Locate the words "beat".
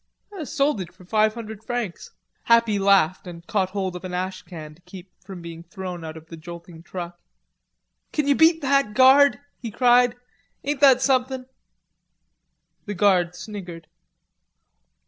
8.33-8.61